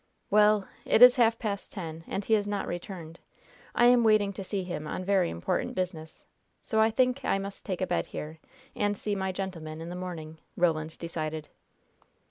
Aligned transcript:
"Well, 0.31 0.67
it 0.83 1.03
is 1.03 1.17
half 1.17 1.37
past 1.37 1.71
ten, 1.71 2.03
and 2.07 2.25
he 2.25 2.33
has 2.33 2.47
not 2.47 2.65
returned. 2.65 3.19
I 3.75 3.85
am 3.85 4.03
waiting 4.03 4.33
to 4.33 4.43
see 4.43 4.63
him 4.63 4.87
on 4.87 5.03
very 5.03 5.29
important 5.29 5.75
business, 5.75 6.25
so 6.63 6.81
I 6.81 6.89
think 6.89 7.23
I 7.23 7.37
must 7.37 7.67
take 7.67 7.81
a 7.81 7.85
bed 7.85 8.07
here, 8.07 8.39
and 8.75 8.97
see 8.97 9.13
my 9.13 9.31
gentleman 9.31 9.79
in 9.79 9.89
the 9.89 9.95
morning," 9.95 10.39
Roland 10.57 10.97
decided. 10.97 11.49